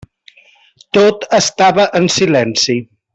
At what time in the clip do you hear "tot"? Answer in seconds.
0.97-1.27